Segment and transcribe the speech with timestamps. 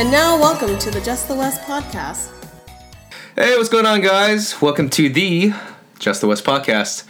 [0.00, 2.30] And now, welcome to the Just the West podcast.
[3.36, 4.58] Hey, what's going on, guys?
[4.62, 5.52] Welcome to the
[5.98, 7.04] Just the West podcast.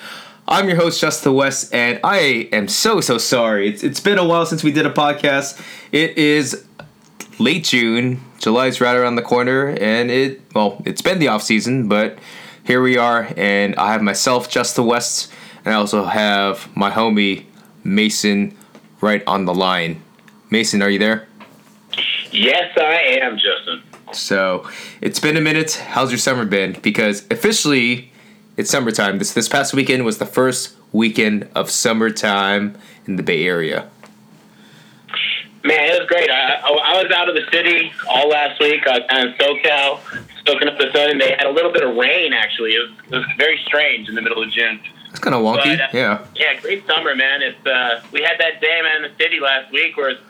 [0.49, 3.69] I'm your host, Just the West, and I am so, so sorry.
[3.69, 5.65] It's, it's been a while since we did a podcast.
[5.93, 6.67] It is
[7.39, 8.25] late June.
[8.41, 12.19] July's right around the corner, and it, well, it's been the off season, but
[12.65, 15.33] here we are, and I have myself, Just the West,
[15.65, 17.45] and I also have my homie,
[17.85, 18.57] Mason,
[19.01, 20.03] right on the line.
[20.51, 21.29] Mason, are you there?
[22.33, 23.83] Yes, I am, Justin.
[24.13, 24.69] So
[25.01, 25.75] it's been a minute.
[25.75, 26.79] How's your summer been?
[26.83, 28.13] Because officially,
[28.57, 29.19] it's summertime.
[29.19, 33.89] This this past weekend was the first weekend of summertime in the Bay Area.
[35.63, 36.31] Man, it was great.
[36.31, 38.87] I, I was out of the city all last week.
[38.87, 40.01] I was down in SoCal,
[40.47, 42.33] soaking up the sun, and they had a little bit of rain.
[42.33, 44.81] Actually, it was, it was very strange in the middle of June.
[45.11, 45.77] It's kind of wonky.
[45.77, 46.27] But, uh, yeah.
[46.35, 47.43] Yeah, great summer, man.
[47.43, 50.21] It's uh, we had that day, man, in the city last week, where it's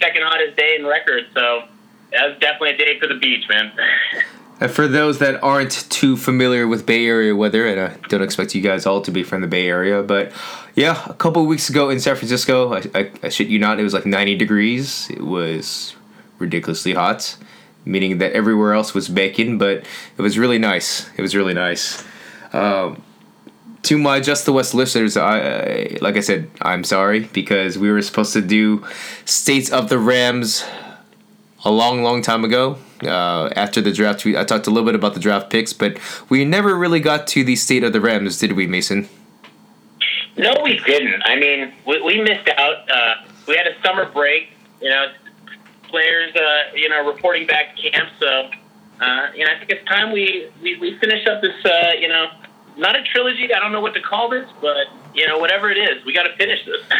[0.00, 1.26] second hottest day in record.
[1.34, 1.64] So
[2.12, 3.72] that was definitely a day for the beach, man.
[4.60, 8.54] And for those that aren't too familiar with Bay Area weather, and I don't expect
[8.54, 10.32] you guys all to be from the Bay Area, but
[10.74, 13.82] yeah, a couple weeks ago in San Francisco, I, I, I shit you not, it
[13.82, 15.08] was like 90 degrees.
[15.08, 15.96] It was
[16.38, 17.36] ridiculously hot,
[17.86, 19.84] meaning that everywhere else was baking, but
[20.18, 21.08] it was really nice.
[21.16, 22.04] It was really nice.
[22.52, 23.02] Um,
[23.82, 27.90] to my Just the West listeners, I, I like I said, I'm sorry because we
[27.90, 28.84] were supposed to do
[29.24, 30.64] States of the Rams
[31.64, 32.78] a long, long time ago.
[33.02, 35.98] Uh, after the draft, we, I talked a little bit about the draft picks, but
[36.28, 39.08] we never really got to the State of the Rams, did we, Mason?
[40.36, 41.22] No, we didn't.
[41.24, 42.90] I mean, we, we missed out.
[42.90, 43.14] Uh,
[43.48, 45.06] we had a summer break, you know,
[45.88, 48.10] players, uh, you know, reporting back to camp.
[48.18, 48.50] So,
[49.00, 52.08] uh, you know, I think it's time we, we, we finish up this, uh, you
[52.08, 52.26] know,
[52.76, 53.52] not a trilogy.
[53.54, 56.24] I don't know what to call this, but, you know, whatever it is, we got
[56.24, 56.82] to finish this.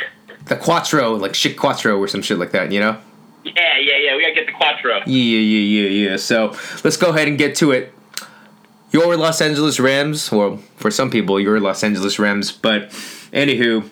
[0.47, 2.99] The Quattro, like shit Quattro or some shit like that, you know?
[3.45, 4.17] yeah, yeah, yeah.
[4.17, 4.97] We got to get the Quattro.
[4.97, 6.17] Yeah, yeah, yeah, yeah.
[6.17, 7.93] So let's go ahead and get to it.
[8.91, 12.51] Your Los Angeles Rams, well, for some people, your Los Angeles Rams.
[12.51, 12.91] But
[13.33, 13.89] anywho,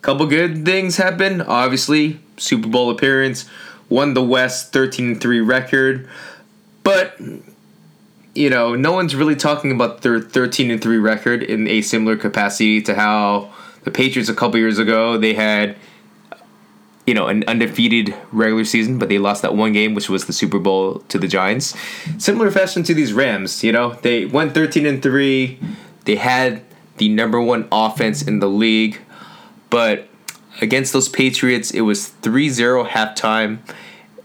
[0.00, 1.42] couple good things happened.
[1.42, 3.48] Obviously, Super Bowl appearance,
[3.88, 6.08] won the West, thirteen three record.
[6.82, 7.20] But
[8.34, 12.16] you know, no one's really talking about their thirteen and three record in a similar
[12.16, 13.52] capacity to how
[13.84, 15.76] the Patriots a couple years ago they had
[17.06, 20.32] you know, an undefeated regular season, but they lost that one game, which was the
[20.32, 21.76] Super Bowl to the Giants.
[22.18, 25.58] Similar fashion to these Rams, you know, they went 13 and 3.
[26.04, 26.62] They had
[26.96, 29.00] the number one offense in the league,
[29.68, 30.08] but
[30.60, 33.58] against those Patriots, it was 3 0 halftime.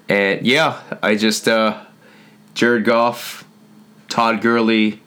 [0.08, 1.84] And yeah, I just, uh,
[2.54, 3.46] Jared Goff,
[4.10, 5.02] Todd Gurley,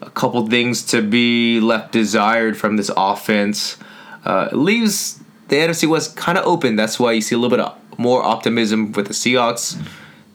[0.00, 3.76] a couple things to be left desired from this offense.
[4.24, 6.76] Uh, leaves the NFC West kind of open.
[6.76, 9.80] That's why you see a little bit of more optimism with the Seahawks,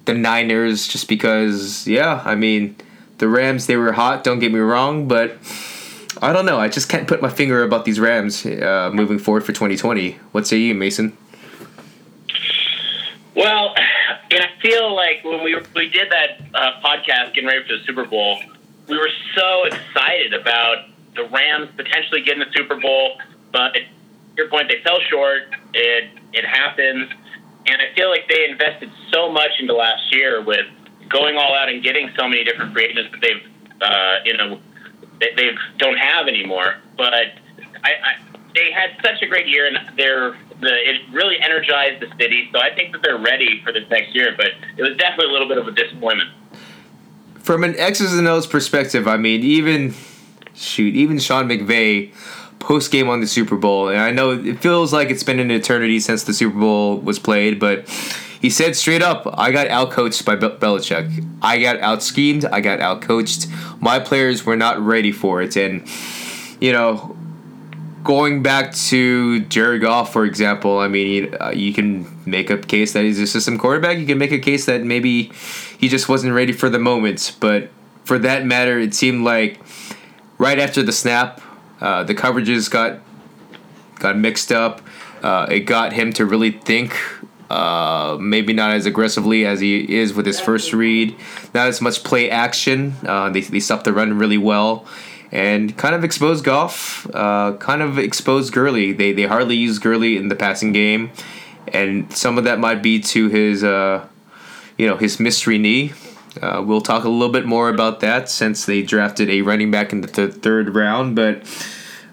[0.05, 2.75] the Niners, just because, yeah, I mean,
[3.17, 5.37] the Rams, they were hot, don't get me wrong, but
[6.21, 6.59] I don't know.
[6.59, 10.13] I just can't put my finger about these Rams uh, moving forward for 2020.
[10.31, 11.17] What say you, Mason?
[13.35, 13.73] Well,
[14.65, 18.39] feel like when we we did that uh, podcast getting ready for the Super Bowl,
[18.87, 23.17] we were so excited about the Rams potentially getting the Super Bowl,
[23.51, 23.81] but to
[24.37, 25.43] your point, they fell short.
[25.73, 27.09] It it happens,
[27.67, 30.65] and I feel like they invested so much into last year with
[31.09, 33.43] going all out and getting so many different free agents that they've
[33.81, 34.59] uh, you know
[35.19, 36.75] they, they don't have anymore.
[36.97, 37.33] But I,
[37.83, 38.15] I
[38.55, 42.49] they had such a great year, and they're the it really energized the city.
[42.51, 44.33] So I think that they're ready for this next year.
[44.35, 46.29] But it was definitely a little bit of a disappointment.
[47.39, 49.93] From an X's and O's perspective, I mean, even
[50.55, 52.11] shoot, even Sean McVay
[52.59, 55.51] post game on the Super Bowl, and I know it feels like it's been an
[55.51, 57.87] eternity since the Super Bowl was played, but
[58.41, 61.25] he said straight up, "I got outcoached by Be- Belichick.
[61.41, 62.45] I got out schemed.
[62.45, 63.47] I got outcoached.
[63.81, 65.87] My players were not ready for it." And
[66.59, 67.14] you know,
[68.05, 72.93] going back to Jared Goff, for example, I mean, uh, you can make a case
[72.93, 73.97] that he's a system quarterback.
[73.97, 75.31] You can make a case that maybe
[75.77, 77.35] he just wasn't ready for the moment.
[77.39, 77.69] But
[78.05, 79.59] for that matter, it seemed like
[80.37, 81.41] right after the snap,
[81.81, 82.99] uh, the coverages got
[83.99, 84.81] got mixed up.
[85.23, 86.95] Uh, it got him to really think.
[87.49, 91.15] Uh, maybe not as aggressively as he is with his first read.
[91.53, 92.95] Not as much play action.
[93.05, 94.85] Uh, they, they stopped the run really well
[95.35, 98.93] and kind of exposed Goff, uh, kind of exposed Gurley.
[98.93, 101.11] They they hardly use Gurley in the passing game,
[101.67, 104.07] and some of that might be to his uh,
[104.77, 105.91] you know his mystery knee.
[106.41, 109.91] Uh, we'll talk a little bit more about that since they drafted a running back
[109.91, 111.43] in the th- third round, but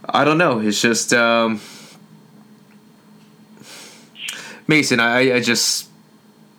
[0.09, 0.59] I don't know.
[0.59, 1.61] It's just um,
[4.67, 4.99] Mason.
[4.99, 5.89] I I just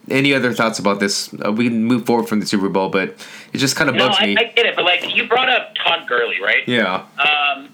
[0.08, 1.34] any other thoughts about this?
[1.44, 3.14] Uh, we can move forward from the Super Bowl, but
[3.54, 4.36] it just kind of No, bugs I, me.
[4.36, 6.66] I get it, but like you brought up Todd Gurley, right?
[6.66, 7.68] yeah, Um,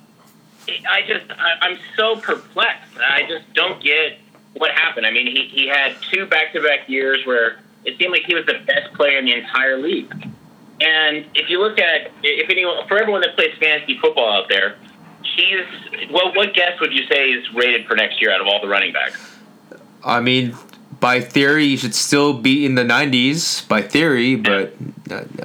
[0.88, 2.97] I just I, I'm so perplexed.
[2.99, 4.19] I just don't get
[4.55, 5.06] what happened.
[5.06, 8.61] I mean, he he had two back-to-back years where it seemed like he was the
[8.67, 10.12] best player in the entire league.
[10.82, 14.77] And if you look at if anyone for everyone that plays fantasy football out there,
[15.23, 15.65] he's
[16.11, 16.32] well.
[16.35, 18.93] What guess would you say is rated for next year out of all the running
[18.93, 19.19] backs?
[20.05, 20.56] I mean,
[21.00, 23.67] by theory, you should still be in the 90s.
[23.69, 24.75] By theory, but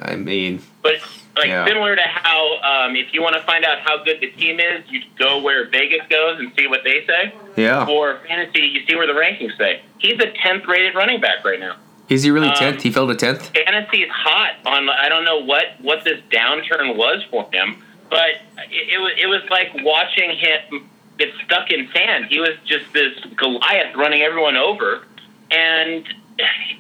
[0.02, 0.96] I mean, But
[1.36, 1.66] like Yeah.
[1.68, 4.84] similar to how um, if you want to find out how good the team is,
[4.90, 7.34] you go where Vegas goes and see what they say.
[7.56, 9.82] yeah, For fantasy, you see where the rankings say.
[9.98, 11.76] He's a tenth rated running back right now.
[12.10, 12.82] is he really um, 10th?
[12.82, 13.54] He fell to 10th.
[13.66, 14.90] Fantasy is hot on.
[14.90, 18.30] I don't know what what this downturn was for him, but
[18.72, 22.26] it, it was it was like watching him get stuck in sand.
[22.30, 25.04] He was just this Goliath running everyone over,
[25.52, 26.06] and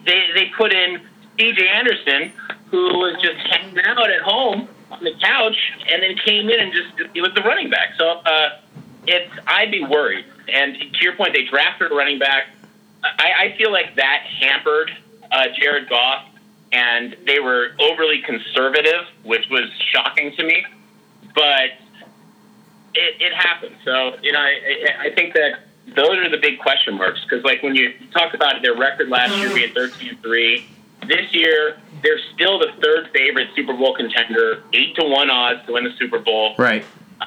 [0.06, 1.02] they they put in
[1.40, 1.68] C.J.
[1.68, 2.32] Anderson,
[2.72, 5.58] who was just hanging out at home on the couch,
[5.92, 7.90] and then came in and just it was the running back.
[7.98, 8.60] So uh,
[9.08, 10.26] it's I'd be worried.
[10.48, 12.48] And to your point, they drafted a running back.
[13.04, 14.92] I, I feel like that hampered
[15.32, 16.26] uh, Jared Goff,
[16.72, 20.66] and they were overly conservative, which was shocking to me.
[21.34, 21.72] But
[22.94, 23.76] it, it happened.
[23.84, 25.60] So you know, I, I think that
[25.96, 29.38] those are the big question marks because, like, when you talk about their record last
[29.38, 30.66] year being thirteen and three,
[31.08, 35.74] this year they're still the third favorite Super Bowl contender, eight to one odds to
[35.74, 36.56] win the Super Bowl.
[36.58, 36.86] Right.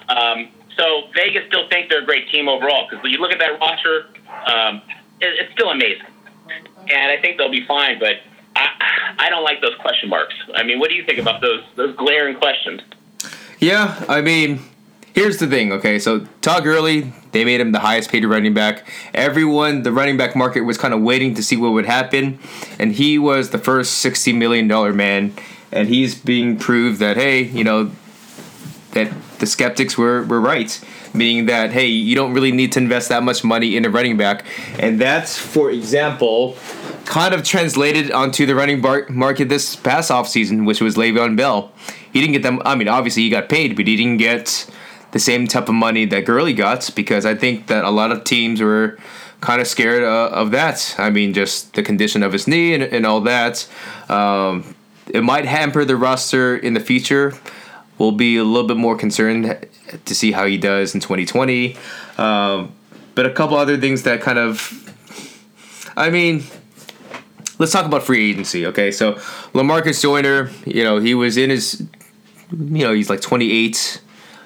[0.08, 3.38] Um, so Vegas still think they're a great team overall because when you look at
[3.40, 4.06] that roster,
[4.46, 4.82] um,
[5.20, 6.06] it, it's still amazing,
[6.48, 7.98] and I think they'll be fine.
[7.98, 8.20] But
[8.54, 10.34] I, I don't like those question marks.
[10.54, 12.82] I mean, what do you think about those those glaring questions?
[13.58, 14.60] Yeah, I mean,
[15.14, 15.72] here's the thing.
[15.72, 18.86] Okay, so Todd Gurley, they made him the highest paid running back.
[19.14, 22.38] Everyone, the running back market was kind of waiting to see what would happen,
[22.78, 25.34] and he was the first sixty million dollar man,
[25.72, 27.90] and he's being proved that hey, you know,
[28.92, 30.80] that the skeptics were were right.
[31.14, 34.18] Meaning that hey, you don't really need to invest that much money in a running
[34.18, 34.44] back,
[34.78, 36.54] and that's for example,
[37.06, 41.72] kind of translated onto the running bar- market this past offseason, which was Le'Veon Bell.
[42.12, 42.60] He didn't get them.
[42.64, 44.70] I mean, obviously he got paid, but he didn't get
[45.12, 48.24] the same type of money that Gurley got because I think that a lot of
[48.24, 48.98] teams were
[49.40, 50.94] kind of scared uh, of that.
[50.98, 53.68] I mean, just the condition of his knee and, and all that.
[54.08, 54.74] Um,
[55.08, 57.34] it might hamper the roster in the future.
[57.98, 59.66] We'll be a little bit more concerned
[60.04, 61.76] to see how he does in 2020.
[62.18, 62.72] Um,
[63.14, 64.94] but a couple other things that kind of,
[65.96, 66.44] I mean,
[67.58, 68.66] let's talk about free agency.
[68.66, 69.14] Okay, so
[69.54, 71.80] Lamarcus Joyner, you know, he was in his,
[72.50, 74.00] you know, he's like 28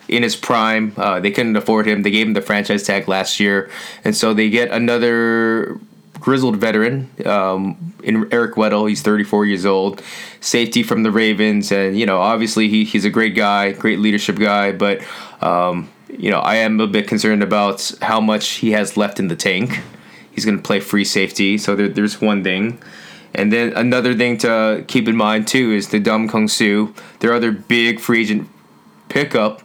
[0.08, 0.93] in his prime.
[0.96, 2.02] Uh, they couldn't afford him.
[2.02, 3.70] They gave him the franchise tag last year,
[4.04, 5.78] and so they get another
[6.20, 8.88] grizzled veteran um, in Eric Weddle.
[8.88, 10.02] He's 34 years old,
[10.40, 14.38] safety from the Ravens, and you know, obviously he, he's a great guy, great leadership
[14.38, 15.02] guy, but.
[15.40, 19.28] Um, you know, I am a bit concerned about how much he has left in
[19.28, 19.81] the tank.
[20.31, 22.78] He's going to play free safety, so there, there's one thing.
[23.34, 27.50] And then another thing to keep in mind too is the Ndamukong Suh, their other
[27.50, 28.48] big free agent
[29.08, 29.61] pickup.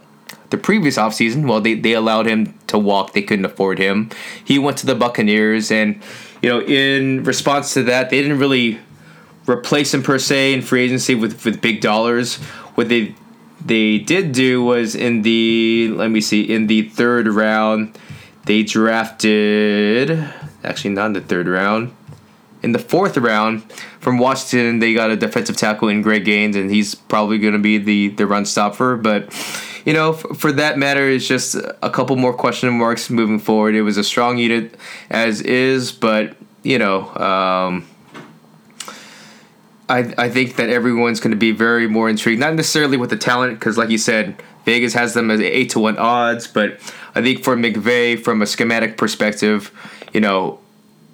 [0.49, 3.13] The previous offseason, well, they, they allowed him to walk.
[3.13, 4.09] They couldn't afford him.
[4.43, 6.01] He went to the Buccaneers, and
[6.41, 8.79] you know, in response to that, they didn't really
[9.47, 12.35] replace him per se in free agency with, with big dollars.
[12.75, 13.15] What they
[13.65, 17.97] they did do was in the let me see in the third round,
[18.45, 20.11] they drafted
[20.63, 21.93] actually not in the third round
[22.63, 23.63] in the fourth round
[23.99, 27.59] from Washington, they got a defensive tackle in Greg Gaines, and he's probably going to
[27.59, 28.95] be the the run stopper.
[28.95, 29.33] But
[29.87, 33.73] you know, f- for that matter, it's just a couple more question marks moving forward.
[33.73, 34.75] It was a strong unit
[35.09, 37.07] as is, but you know.
[37.15, 37.87] Um,
[39.89, 43.15] I, I think that everyone's going to be very more intrigued, not necessarily with the
[43.15, 46.45] talent, because like you said, Vegas has them as eight to one odds.
[46.45, 46.73] But
[47.15, 49.71] I think for McVay, from a schematic perspective,
[50.11, 50.59] you know,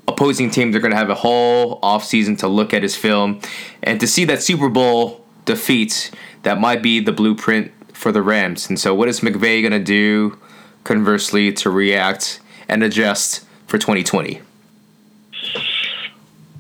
[0.08, 3.40] opposing teams are going to have a whole offseason to look at his film
[3.84, 6.10] and to see that Super Bowl defeat
[6.44, 8.68] that might be the blueprint for the Rams.
[8.68, 10.38] And so, what is McVay going to do,
[10.84, 14.42] conversely, to react and adjust for 2020?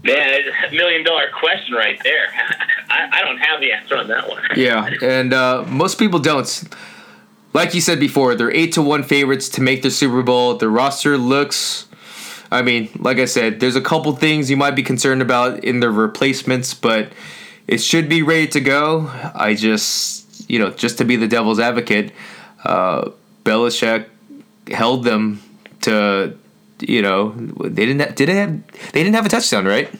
[0.03, 2.27] Man, a million dollar question right there.
[2.89, 4.43] I, I don't have the answer on that one.
[4.55, 6.63] Yeah, and uh, most people don't.
[7.53, 10.55] Like you said before, they're eight to one favorites to make the Super Bowl.
[10.55, 11.87] The roster looks.
[12.51, 15.79] I mean, like I said, there's a couple things you might be concerned about in
[15.79, 17.11] the replacements, but
[17.67, 19.09] it should be ready to go.
[19.33, 20.22] I just,
[20.53, 22.11] you know, just to be the devil's advocate,
[22.63, 23.09] uh,
[23.43, 24.05] Belichick
[24.67, 25.41] held them
[25.81, 26.37] to,
[26.79, 29.91] you know, they didn't have, did they have they didn't have a touchdown, right?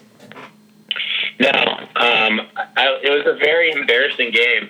[1.40, 2.42] No, um,
[2.78, 4.70] I, it was a very embarrassing game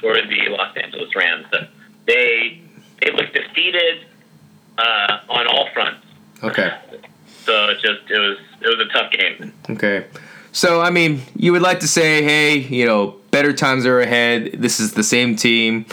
[0.00, 1.46] for the Los Angeles Rams.
[2.06, 2.62] They
[3.02, 4.06] they looked defeated
[4.78, 6.06] uh, on all fronts.
[6.42, 6.72] Okay.
[7.44, 9.52] So it just it was it was a tough game.
[9.68, 10.06] Okay.
[10.52, 14.52] So I mean, you would like to say, hey, you know, better times are ahead.
[14.52, 15.86] This is the same team,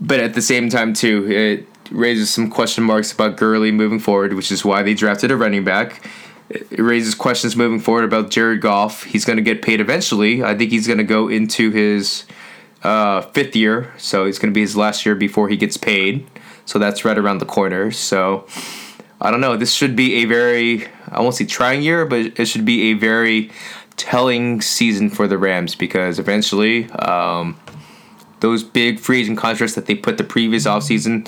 [0.00, 4.34] but at the same time, too, it raises some question marks about Gurley moving forward,
[4.34, 6.06] which is why they drafted a running back.
[6.50, 9.04] It raises questions moving forward about Jared Goff.
[9.04, 10.42] He's going to get paid eventually.
[10.42, 12.24] I think he's going to go into his
[12.82, 16.26] uh, fifth year, so it's going to be his last year before he gets paid.
[16.66, 17.90] So that's right around the corner.
[17.90, 18.46] So
[19.24, 19.56] I don't know.
[19.56, 22.92] This should be a very, I won't say trying year, but it should be a
[22.92, 23.50] very
[23.96, 27.58] telling season for the Rams because eventually um,
[28.40, 31.26] those big free agent contracts that they put the previous offseason,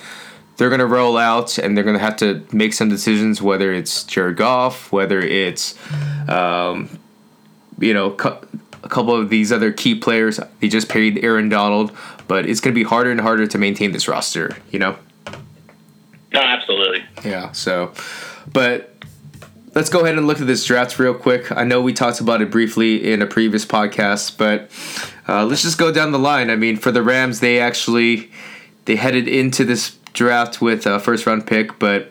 [0.59, 3.73] they're going to roll out and they're going to have to make some decisions, whether
[3.73, 5.75] it's Jared Goff, whether it's,
[6.29, 6.99] um,
[7.79, 10.39] you know, a couple of these other key players.
[10.61, 11.97] They just paid Aaron Donald,
[12.29, 14.99] but it's going to be harder and harder to maintain this roster, you know?
[16.35, 17.03] No, absolutely.
[17.25, 17.93] Yeah, so,
[18.53, 18.93] but
[19.75, 21.53] let's go ahead and look at this draft real quick.
[21.53, 24.71] I know we talked about it briefly in a previous podcast, but
[25.29, 26.51] uh, let's just go down the line.
[26.51, 28.31] I mean, for the Rams, they actually
[28.87, 32.11] they headed into this draft with a first round pick, but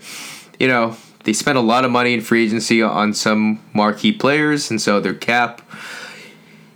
[0.59, 4.69] you know they spent a lot of money in free agency on some marquee players,
[4.69, 5.61] and so their cap.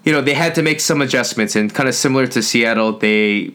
[0.04, 3.54] You know, they had to make some adjustments, and kind of similar to Seattle, they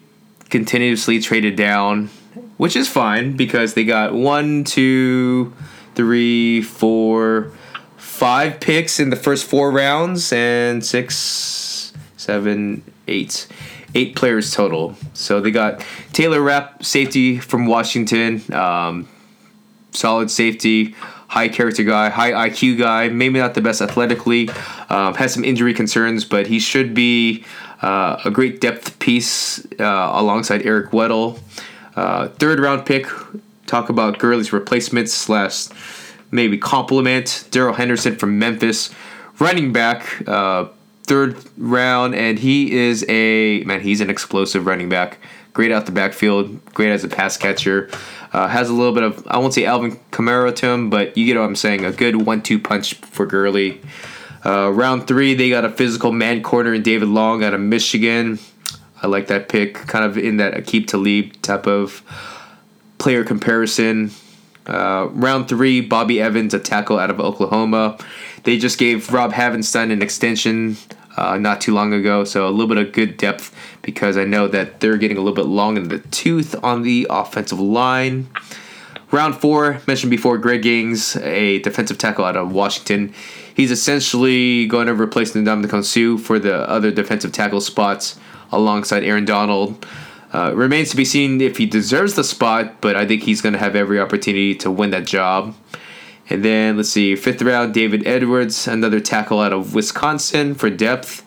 [0.50, 2.10] continuously traded down
[2.56, 5.52] which is fine because they got one, two,
[5.94, 7.52] three, four,
[7.96, 13.46] five picks in the first four rounds and six, seven, eight.
[13.96, 14.96] Eight players total.
[15.12, 19.08] So they got Taylor Rapp, safety from Washington, um,
[19.92, 20.96] solid safety,
[21.28, 24.48] high character guy, high IQ guy, maybe not the best athletically,
[24.88, 27.44] um, has some injury concerns, but he should be
[27.82, 31.38] uh, a great depth piece uh, alongside Eric Weddle.
[31.96, 33.06] Uh, third round pick.
[33.66, 35.68] Talk about Gurley's replacement slash
[36.30, 37.46] maybe compliment.
[37.50, 38.90] Darrell Henderson from Memphis,
[39.38, 40.26] running back.
[40.28, 40.66] Uh,
[41.04, 43.80] third round, and he is a man.
[43.80, 45.18] He's an explosive running back.
[45.52, 46.64] Great out the backfield.
[46.74, 47.88] Great as a pass catcher.
[48.32, 51.24] Uh, has a little bit of I won't say Alvin Kamara to him, but you
[51.24, 51.84] get what I'm saying.
[51.84, 53.80] A good one-two punch for Gurley.
[54.44, 58.38] Uh, round three, they got a physical man corner in David Long out of Michigan.
[59.04, 62.02] I like that pick, kind of in that Aqib Talib type of
[62.96, 64.12] player comparison.
[64.66, 67.98] Uh, round three, Bobby Evans, a tackle out of Oklahoma.
[68.44, 70.78] They just gave Rob Havenstein an extension
[71.18, 74.48] uh, not too long ago, so a little bit of good depth because I know
[74.48, 78.28] that they're getting a little bit long in the tooth on the offensive line.
[79.10, 83.12] Round four, mentioned before, Greg Gaines, a defensive tackle out of Washington.
[83.54, 88.18] He's essentially going to replace Ndamukong Suh for the other defensive tackle spots
[88.56, 89.86] alongside Aaron Donald.
[90.32, 93.52] Uh, remains to be seen if he deserves the spot, but I think he's going
[93.52, 95.54] to have every opportunity to win that job.
[96.28, 101.24] And then let's see, fifth round, David Edwards, another tackle out of Wisconsin for depth.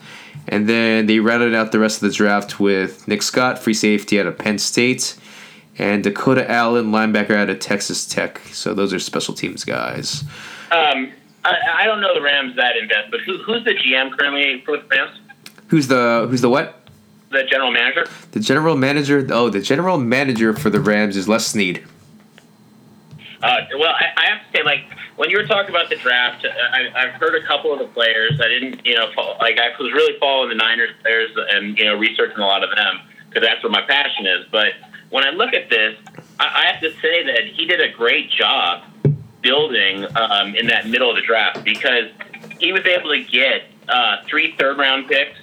[0.47, 4.19] And then they rounded out the rest of the draft with Nick Scott, free safety
[4.19, 5.15] out of Penn State,
[5.77, 8.39] and Dakota Allen, linebacker out of Texas Tech.
[8.51, 10.23] So those are special teams guys.
[10.71, 11.11] Um,
[11.45, 14.61] I, I, don't know the Rams that in depth, but who, who's the GM currently
[14.65, 15.19] for the Rams?
[15.67, 16.86] Who's the Who's the what?
[17.29, 18.05] The general manager?
[18.31, 19.25] The general manager.
[19.31, 21.83] Oh, the general manager for the Rams is Les Snead.
[23.41, 26.45] Uh, well, I, I, have to say, like when you were talking about the draft,
[26.45, 28.41] I, have heard a couple of the players.
[28.41, 31.85] I didn't, you know, follow, like I was really following the Niners players and you
[31.85, 34.45] know researching a lot of them because that's where my passion is.
[34.51, 34.73] But
[35.09, 35.97] when I look at this,
[36.39, 38.83] I, I have to say that he did a great job
[39.41, 42.09] building um, in that middle of the draft because
[42.59, 45.37] he was able to get uh, three third round picks,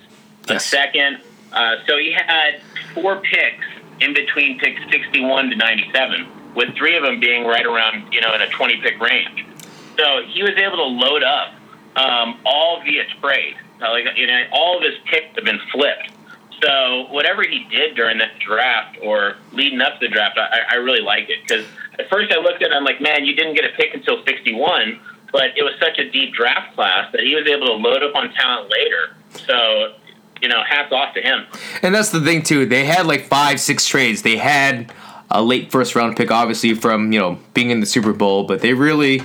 [0.48, 0.64] yes.
[0.64, 1.20] a second,
[1.54, 2.60] uh, so he had
[2.94, 3.64] four picks
[4.00, 8.34] in between picks 61 to 97, with three of them being right around, you know,
[8.34, 9.46] in a 20 pick range.
[9.96, 11.54] So he was able to load up
[11.96, 13.56] um, all via trade.
[13.80, 16.10] Like, you know, all of his picks have been flipped.
[16.62, 20.74] So whatever he did during that draft or leading up to the draft, I, I
[20.76, 21.66] really like it because
[21.98, 24.24] at first I looked at it, I'm like, man, you didn't get a pick until
[24.24, 24.98] 61,
[25.30, 28.14] but it was such a deep draft class that he was able to load up
[28.14, 29.16] on talent later.
[29.46, 29.94] So
[30.44, 31.46] you know, hats off to him.
[31.82, 32.66] And that's the thing too.
[32.66, 34.20] They had like five, six trades.
[34.20, 34.92] They had
[35.30, 38.60] a late first round pick, obviously from you know being in the Super Bowl, but
[38.60, 39.22] they really,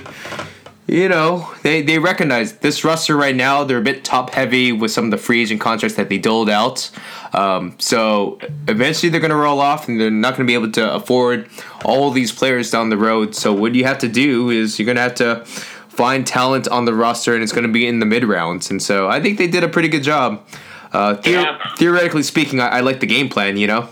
[0.86, 3.64] you know, they they recognize this roster right now.
[3.64, 6.48] They're a bit top heavy with some of the free agent contracts that they doled
[6.48, 6.90] out.
[7.34, 10.72] Um, so eventually they're going to roll off, and they're not going to be able
[10.72, 11.50] to afford
[11.84, 13.34] all these players down the road.
[13.34, 16.86] So what you have to do is you're going to have to find talent on
[16.86, 18.70] the roster, and it's going to be in the mid rounds.
[18.70, 20.42] And so I think they did a pretty good job.
[20.92, 21.58] Uh, theor- Yeah.
[21.76, 23.56] Theoretically speaking, I, I like the game plan.
[23.56, 23.88] You know.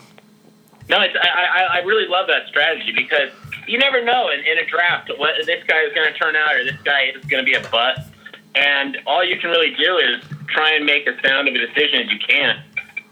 [0.88, 3.28] No, it's, I, I, I really love that strategy because
[3.66, 6.54] you never know in, in a draft what this guy is going to turn out
[6.54, 8.08] or this guy is going to be a bust.
[8.54, 12.00] And all you can really do is try and make as sound of a decision
[12.00, 12.62] as you can.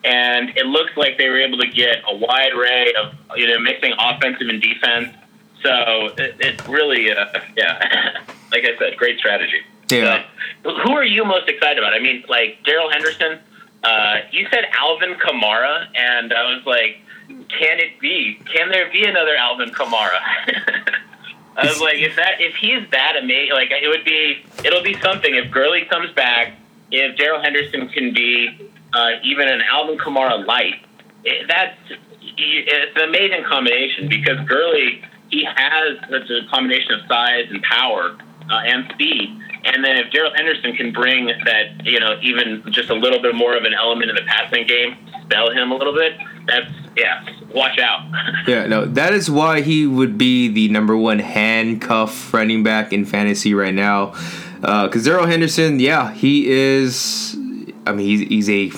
[0.05, 3.59] And it looks like they were able to get a wide array of, you know,
[3.59, 5.15] mixing offensive and defense.
[5.63, 7.27] So it, it really, uh,
[7.57, 9.61] yeah, like I said, great strategy.
[9.91, 10.25] Yeah.
[10.63, 11.93] But who are you most excited about?
[11.93, 13.39] I mean, like Darrell Henderson.
[13.87, 18.41] Uh, you said Alvin Kamara, and I was like, can it be?
[18.53, 20.19] Can there be another Alvin Kamara?
[21.57, 24.99] I was like, if that if he's that amazing, like it would be, it'll be
[25.01, 26.55] something if Gurley comes back.
[26.91, 30.85] If Darrell Henderson can be uh, even an Alvin Kamara light,
[31.25, 31.79] it, that's
[32.21, 38.17] it's an amazing combination because Gurley he has such a combination of size and power
[38.51, 39.39] uh, and speed.
[39.65, 43.35] And then if Darrell Henderson can bring that, you know, even just a little bit
[43.35, 46.15] more of an element in the passing game, spell him a little bit,
[46.47, 48.01] that's, yeah, watch out.
[48.47, 53.05] Yeah, no, that is why he would be the number one handcuff running back in
[53.05, 54.15] fantasy right now.
[54.63, 57.37] Uh, because Darrell Henderson, yeah, he is.
[57.87, 58.73] I mean, he's, he's a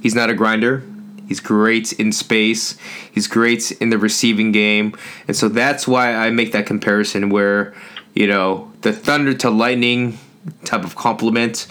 [0.00, 0.82] he's not a grinder.
[1.28, 2.76] He's great in space.
[3.10, 4.94] He's great in the receiving game,
[5.28, 7.72] and so that's why I make that comparison where
[8.14, 10.18] you know the thunder to lightning
[10.64, 11.66] type of compliment.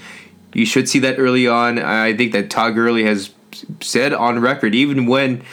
[0.53, 1.79] You should see that early on.
[1.79, 3.31] I think that Todd Gurley has
[3.79, 5.43] said on record, even when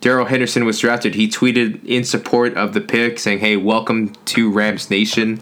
[0.00, 4.50] Darrell Henderson was drafted, he tweeted in support of the pick, saying, "Hey, welcome to
[4.50, 5.40] Rams Nation."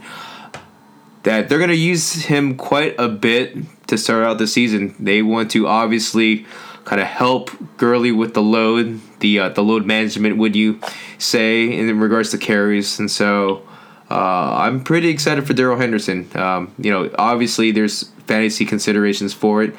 [1.23, 3.57] That they're going to use him quite a bit
[3.89, 4.95] to start out the season.
[4.99, 6.47] They want to obviously
[6.85, 10.81] kind of help Gurley with the load, the uh, the load management, would you
[11.19, 13.63] say, in regards to carries, and so.
[14.11, 16.29] Uh, I'm pretty excited for Darrell Henderson.
[16.35, 19.75] Um, you know, obviously there's fantasy considerations for it.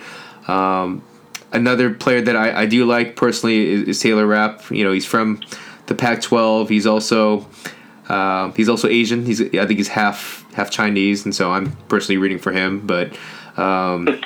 [0.48, 1.04] Um,
[1.52, 4.70] another player that I, I do like personally is, is Taylor Rapp.
[4.72, 5.41] You know, he's from
[5.88, 6.70] the Pac-12.
[6.70, 7.48] He's also
[8.08, 9.26] uh, he's also Asian.
[9.26, 12.86] He's I think he's half half Chinese, and so I'm personally rooting for him.
[12.86, 13.17] But
[13.58, 14.22] um,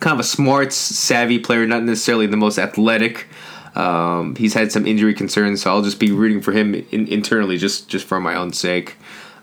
[0.00, 3.28] kind of a smart, savvy player, not necessarily the most athletic.
[3.74, 7.56] Um, he's had some injury concerns, so I'll just be rooting for him in, internally,
[7.56, 8.96] just just for my own sake.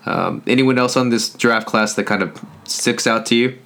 [0.06, 3.58] Um, anyone else on this draft class that kind of sticks out to you?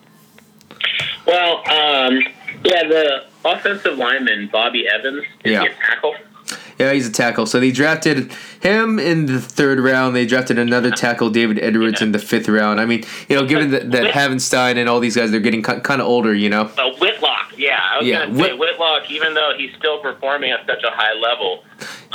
[1.26, 2.20] Well, um,
[2.64, 5.62] yeah, the offensive lineman Bobby Evans is Yeah.
[5.64, 6.14] a tackle.
[6.78, 7.46] Yeah, he's a tackle.
[7.46, 10.16] So they drafted him in the third round.
[10.16, 12.80] They drafted another tackle, David Edwards, in the fifth round.
[12.80, 16.00] I mean, you know, given that, that Havenstein and all these guys, they're getting kind
[16.02, 16.70] of older, you know.
[16.76, 17.31] Uh, Whitlock,
[17.62, 19.10] yeah, I was Yeah, gonna say Whit- Whitlock.
[19.10, 21.64] Even though he's still performing at such a high level,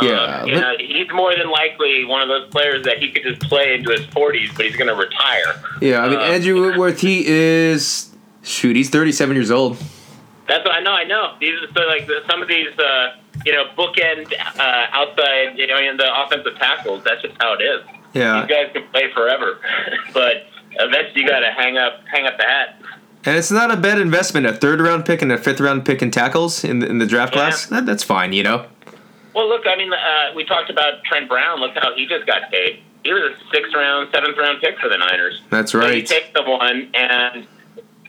[0.01, 3.23] Yeah, um, you know, he's more than likely one of those players that he could
[3.23, 5.55] just play into his 40s, but he's going to retire.
[5.81, 8.09] Yeah, I mean, Uh, Andrew Whitworth, he is
[8.43, 9.77] shoot, he's 37 years old.
[10.47, 10.91] That's what I know.
[10.93, 11.33] I know.
[11.41, 15.67] These are so like the, some of these, uh, you know, bookend uh, outside, you
[15.67, 17.03] know, in the offensive tackles.
[17.03, 17.81] That's just how it is.
[18.13, 19.59] Yeah, These guys can play forever,
[20.13, 20.45] but
[20.79, 22.79] eventually you got to hang up, hang up the hat.
[23.27, 24.45] And it's not a bad investment.
[24.45, 27.05] A third round pick and a fifth round pick in tackles in the, in the
[27.05, 27.41] draft Yeah.
[27.41, 27.65] class.
[27.65, 28.65] That, that's fine, you know.
[29.35, 31.59] Well, look, I mean, uh, we talked about Trent Brown.
[31.59, 32.79] Look how he just got paid.
[33.03, 35.41] He was a sixth round, seventh round pick for the Niners.
[35.49, 37.45] That's So you take the one, and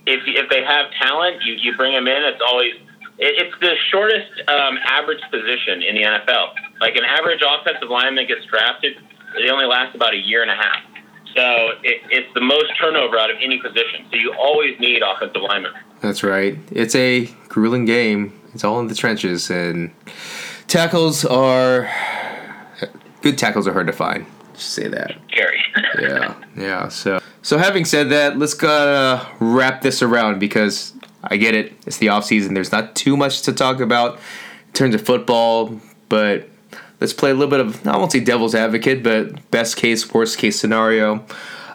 [0.07, 2.22] if if they have talent, you you bring them in.
[2.22, 2.74] It's always
[3.18, 6.54] it, it's the shortest um, average position in the NFL.
[6.81, 8.96] Like an average offensive lineman gets drafted,
[9.37, 10.83] they only last about a year and a half.
[11.35, 14.07] So it, it's the most turnover out of any position.
[14.11, 15.73] So you always need offensive linemen.
[16.01, 16.59] That's right.
[16.71, 18.38] It's a grueling game.
[18.55, 19.93] It's all in the trenches, and
[20.67, 21.91] tackles are
[23.21, 23.37] good.
[23.37, 24.27] Tackles are hard to find.
[24.55, 25.17] Just say that.
[25.31, 25.62] Scary.
[26.01, 26.88] Yeah, yeah.
[26.88, 30.93] So, so having said that, let's gotta uh, wrap this around because
[31.25, 31.73] I get it.
[31.87, 32.55] It's the off season.
[32.55, 34.14] There's not too much to talk about
[34.69, 36.49] in terms of football, but
[37.01, 40.39] let's play a little bit of I won't say devil's advocate, but best case, worst
[40.39, 41.25] case scenario.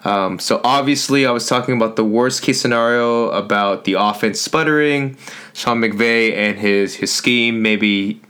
[0.06, 5.18] Um, so obviously, I was talking about the worst case scenario about the offense sputtering,
[5.54, 7.62] Sean McVay and his his scheme.
[7.62, 8.22] Maybe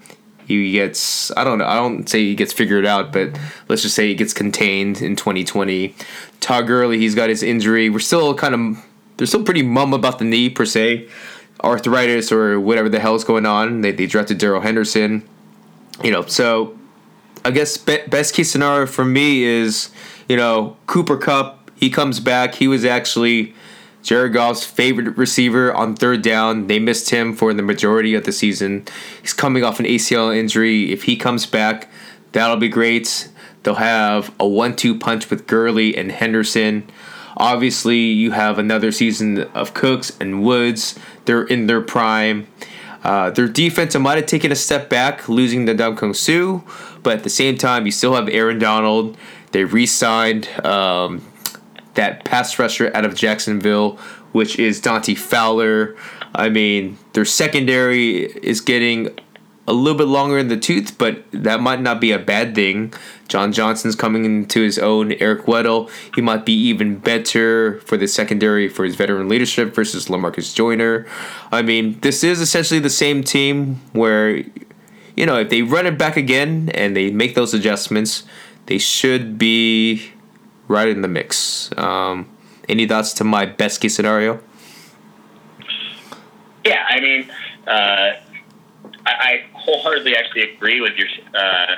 [0.45, 1.65] he gets I don't know.
[1.65, 3.37] I don't say he gets figured out, but
[3.69, 5.95] let's just say he gets contained in 2020.
[6.41, 7.89] Todd Gurley, he's got his injury.
[7.89, 8.85] We're still kind of
[9.17, 11.07] they're still pretty mum about the knee per se,
[11.63, 13.81] arthritis or whatever the hell's going on.
[13.81, 15.27] They they drafted Darrell Henderson.
[16.03, 16.77] You know, so
[17.45, 19.89] I guess be- best case scenario for me is,
[20.29, 21.71] you know, Cooper Kupp.
[21.75, 22.55] He comes back.
[22.55, 23.53] He was actually
[24.01, 26.67] Jared Goff's favorite receiver on third down.
[26.67, 28.85] They missed him for the majority of the season.
[29.21, 30.91] He's coming off an ACL injury.
[30.91, 31.89] If he comes back,
[32.31, 33.29] that'll be great.
[33.63, 36.89] They'll have a one-two punch with Gurley and Henderson.
[37.35, 40.99] Obviously, you have another season of Cooks and Woods.
[41.25, 42.47] They're in their prime.
[43.03, 46.61] Uh, their defense might have taken a step back, losing the Ndamukong Suh,
[47.03, 49.17] but at the same time, you still have Aaron Donald.
[49.51, 51.21] They re-signed um,
[51.93, 53.97] that pass rusher out of Jacksonville,
[54.31, 55.95] which is Dante Fowler.
[56.33, 59.15] I mean, their secondary is getting
[59.65, 62.93] a little bit longer in the tooth, but that might not be a bad thing.
[63.29, 65.13] John Johnson's coming into his own.
[65.13, 70.07] Eric Weddle, he might be even better for the secondary for his veteran leadership versus
[70.07, 71.07] Lamarcus Joyner.
[71.51, 74.43] I mean, this is essentially the same team where,
[75.15, 78.23] you know, if they run it back again and they make those adjustments,
[78.65, 80.11] they should be
[80.67, 81.69] right in the mix.
[81.77, 82.29] Um,
[82.69, 84.39] any thoughts to my best case scenario?
[86.65, 87.29] Yeah, I mean,
[87.67, 88.11] uh,
[89.05, 91.75] I, I wholeheartedly actually agree with your, uh,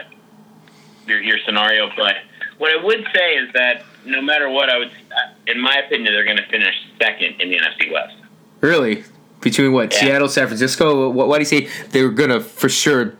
[1.08, 2.16] your your scenario, but
[2.60, 6.14] what I would say is that no matter what, I would, uh, in my opinion,
[6.14, 8.16] they're going to finish second in the NFC West.
[8.62, 9.04] Really?
[9.42, 10.00] Between what Yeah.
[10.02, 11.10] Seattle, San Francisco?
[11.10, 13.16] What, why do you say they were gonna for sure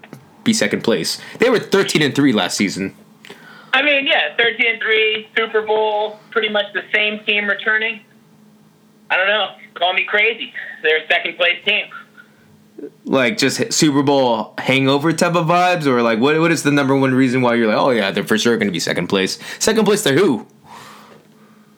[0.46, 1.20] be second place?
[1.40, 2.96] They were thirteen and three last season.
[3.74, 8.00] I mean, yeah, thirteen and three, Super Bowl, pretty much the same team returning.
[9.10, 9.56] I don't know.
[9.74, 10.54] Call me crazy.
[10.82, 11.88] They're a second place team.
[13.06, 16.40] Like just Super Bowl hangover type of vibes, or like what?
[16.40, 18.72] What is the number one reason why you're like, oh yeah, they're for sure gonna
[18.72, 19.40] be second place?
[19.60, 20.46] Second place to who?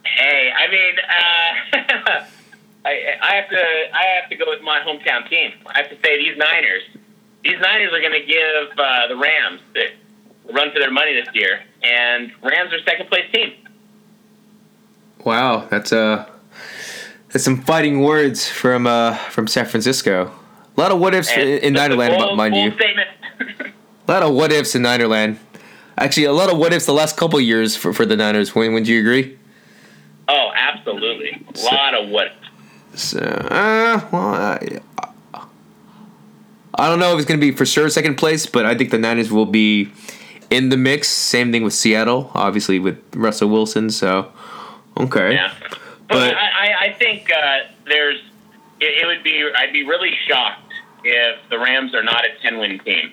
[0.04, 2.26] Hey, I mean, uh,
[2.86, 5.52] I, I have to I have to go with my hometown team.
[5.68, 6.84] I have to say these Niners.
[7.44, 9.86] These Niners are going to give uh, the Rams the
[10.54, 13.54] run for their money this year, and Rams are second place team.
[15.24, 16.26] Wow, that's uh
[17.30, 20.32] that's some fighting words from uh from San Francisco.
[20.78, 22.72] A lot of what ifs And in a Ninerland, bold- mind you.
[24.08, 25.38] A lot of what ifs in Ninerland.
[25.98, 28.54] Actually, a lot of what ifs the last couple years for, for the Niners.
[28.56, 29.38] Wayne, would you agree?
[30.30, 31.44] oh, absolutely.
[31.54, 32.32] A So- lot of what.
[32.94, 34.80] So, uh, well, I,
[36.78, 38.92] I don't know if it's going to be for sure second place, but I think
[38.92, 39.92] the Niners will be
[40.50, 41.08] in the mix.
[41.10, 43.90] Same thing with Seattle, obviously with Russell Wilson.
[43.90, 44.32] So,
[44.98, 45.34] okay.
[45.34, 45.54] Yeah.
[45.60, 48.20] But, But- I, I- think uh, there's.
[48.80, 49.48] It, it would be.
[49.56, 50.72] I'd be really shocked
[51.04, 53.12] if the Rams are not a ten win team.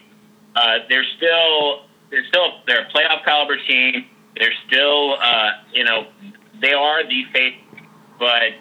[0.55, 1.83] Uh, they're still.
[2.11, 2.61] They're still.
[2.67, 4.05] They're a playoff caliber team.
[4.37, 5.17] They're still.
[5.21, 6.07] Uh, you know.
[6.61, 7.57] They are the fate.
[8.19, 8.53] But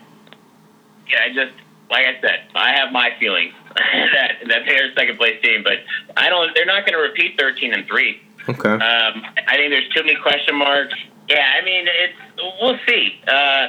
[1.09, 1.53] yeah, I just
[1.93, 5.63] like I said, I have my feelings that that they're a second place team.
[5.63, 5.79] But
[6.17, 6.53] I don't.
[6.55, 8.21] They're not going to repeat thirteen and three.
[8.49, 8.69] Okay.
[8.69, 10.95] Um, I think there's too many question marks.
[11.29, 12.13] Yeah, I mean, it's
[12.61, 13.21] we'll see.
[13.27, 13.67] Uh,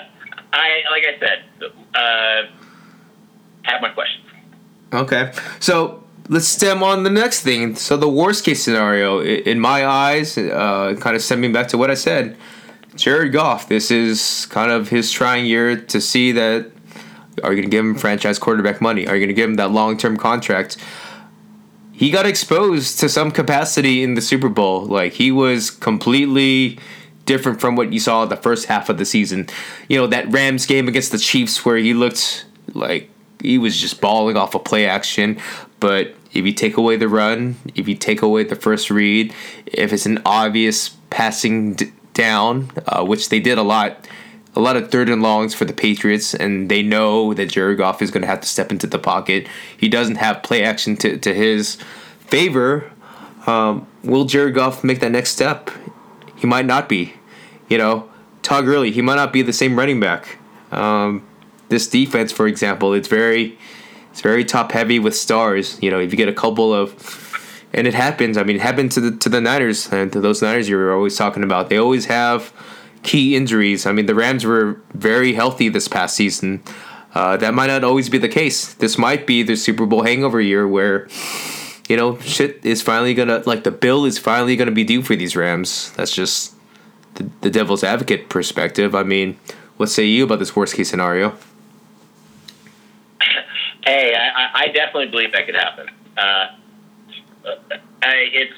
[0.53, 1.45] I like I said,
[1.95, 2.43] uh,
[3.63, 4.25] have my questions.
[4.93, 5.33] Okay.
[5.61, 7.77] So let's stem on the next thing.
[7.77, 11.91] So the worst case scenario, in my eyes, uh, kind of stemming back to what
[11.91, 12.37] I said,
[12.97, 13.69] Jared Goff.
[13.69, 16.71] This is kind of his trying year to see that.
[17.43, 19.07] Are you going to give him franchise quarterback money?
[19.07, 20.77] Are you going to give him that long term contract?
[21.93, 24.85] He got exposed to some capacity in the Super Bowl.
[24.85, 26.79] Like he was completely
[27.27, 29.49] different from what you saw the first half of the season.
[29.89, 34.01] You know that Rams game against the Chiefs where he looked like he was just
[34.01, 35.39] balling off a play action.
[35.81, 39.33] But if you take away the run, if you take away the first read,
[39.67, 44.09] if it's an obvious passing d- down, uh, which they did a lot,
[44.57, 48.01] a lot of third and longs for the Patriots, and they know that Jared Goff
[48.01, 49.47] is going to have to step into the pocket.
[49.77, 51.77] He doesn't have play action to, to his
[52.21, 52.91] favor.
[53.47, 55.71] Um, will Jared Goff make that next step?
[56.37, 57.15] He might not be.
[57.69, 58.09] You know,
[58.43, 60.39] Todd Gurley, he might not be the same running back.
[60.71, 61.27] Um,
[61.69, 63.59] this defense, for example, it's very,
[64.11, 65.79] it's very top heavy with stars.
[65.83, 67.23] You know, if you get a couple of,
[67.73, 68.37] and it happens.
[68.37, 70.95] I mean, it happened to the to the Niners and to those Niners you were
[70.95, 71.69] always talking about.
[71.69, 72.53] They always have
[73.05, 73.87] key injuries.
[73.87, 76.63] I mean, the Rams were very healthy this past season.
[77.15, 78.75] Uh, that might not always be the case.
[78.75, 81.07] This might be the Super Bowl hangover year where,
[81.89, 85.15] you know, shit is finally gonna like the bill is finally gonna be due for
[85.15, 85.93] these Rams.
[85.93, 86.55] That's just
[87.15, 88.97] the, the devil's advocate perspective.
[88.97, 89.39] I mean,
[89.77, 91.37] what say you about this worst case scenario?
[93.85, 95.89] Hey, I, I- definitely believe that could happen.
[96.17, 96.47] Uh,
[98.03, 98.53] I, it's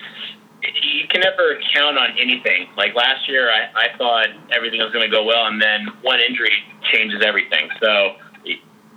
[0.83, 2.69] you can never count on anything.
[2.77, 6.21] Like last year, I, I thought everything was going to go well, and then one
[6.21, 6.53] injury
[6.93, 7.69] changes everything.
[7.81, 8.17] So,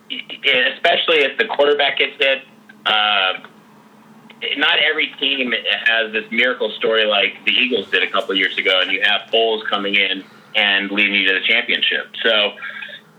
[0.10, 2.44] especially if the quarterback gets hit,
[2.86, 3.34] uh,
[4.58, 5.54] not every team
[5.86, 9.30] has this miracle story like the Eagles did a couple years ago, and you have
[9.32, 10.24] Foles coming in
[10.56, 12.08] and leading you to the championship.
[12.24, 12.54] So,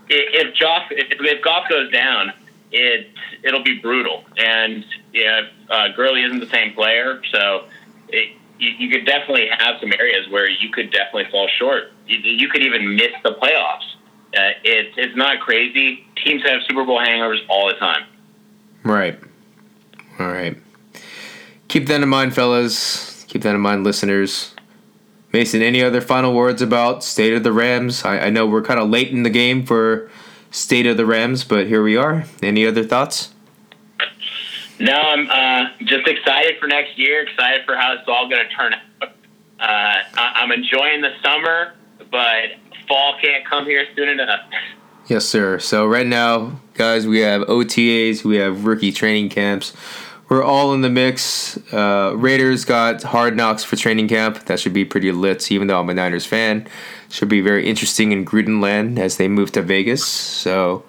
[0.09, 2.33] if Goff if, if Goff goes down,
[2.71, 3.07] it
[3.43, 4.23] it'll be brutal.
[4.37, 7.65] And yeah, uh, Gurley isn't the same player, so
[8.09, 11.91] it, you, you could definitely have some areas where you could definitely fall short.
[12.07, 13.87] You, you could even miss the playoffs.
[14.37, 16.05] uh, it's it's not crazy.
[16.23, 18.03] Teams have Super Bowl hangovers all the time.
[18.83, 19.19] Right.
[20.19, 20.55] All right.
[21.67, 23.25] Keep that in mind, fellas.
[23.27, 24.53] Keep that in mind, listeners.
[25.33, 28.03] Mason, any other final words about State of the Rams?
[28.03, 30.09] I, I know we're kind of late in the game for
[30.51, 32.25] State of the Rams, but here we are.
[32.43, 33.33] Any other thoughts?
[34.81, 37.21] No, I'm uh, just excited for next year.
[37.21, 39.09] Excited for how it's all going to turn out.
[39.59, 41.75] Uh, I'm enjoying the summer,
[42.09, 44.39] but fall can't come here soon enough.
[45.05, 45.59] Yes, sir.
[45.59, 49.73] So right now, guys, we have OTAs, we have rookie training camps.
[50.29, 51.57] We're all in the mix.
[51.71, 54.45] Uh, Raiders got hard knocks for training camp.
[54.45, 56.67] That should be pretty lit, even though I'm a Niners fan.
[57.09, 60.03] Should be very interesting in Gruden land as they move to Vegas.
[60.03, 60.85] So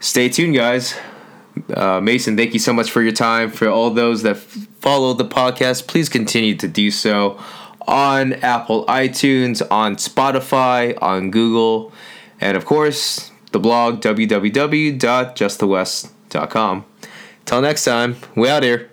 [0.00, 0.96] stay tuned, guys.
[1.74, 3.50] Uh, Mason, thank you so much for your time.
[3.50, 7.38] For all those that f- follow the podcast, please continue to do so
[7.86, 11.92] on Apple iTunes, on Spotify, on Google,
[12.40, 16.84] and of course, the blog www.justthewest.com.
[17.46, 18.90] Till next time, we out here.